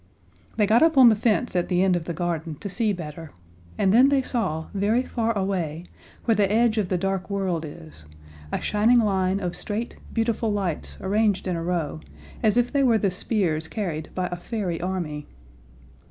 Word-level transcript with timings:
They 0.55 0.65
got 0.65 0.81
up 0.81 0.97
on 0.97 1.09
the 1.09 1.15
fence 1.15 1.55
at 1.55 1.67
the 1.69 1.83
end 1.83 1.95
of 1.95 2.05
the 2.05 2.13
garden 2.15 2.55
to 2.55 2.67
see 2.69 2.91
better; 2.91 3.29
and 3.77 3.93
then 3.93 4.09
they 4.09 4.23
saw, 4.23 4.65
very 4.73 5.03
far 5.03 5.31
away, 5.37 5.85
where 6.25 6.33
the 6.33 6.51
edge 6.51 6.79
of 6.79 6.89
the 6.89 6.97
dark 6.97 7.29
world 7.29 7.63
is, 7.63 8.05
a 8.51 8.59
shining 8.59 8.97
line 8.97 9.39
of 9.39 9.55
straight, 9.55 9.97
beautiful 10.11 10.51
lights 10.51 10.97
arranged 11.01 11.47
in 11.47 11.55
a 11.55 11.63
row, 11.63 11.99
as 12.41 12.57
if 12.57 12.71
they 12.71 12.81
were 12.81 12.97
the 12.97 13.11
spears 13.11 13.67
carried 13.67 14.09
by 14.15 14.25
a 14.31 14.37
fairy 14.37 14.81
army. 14.81 15.27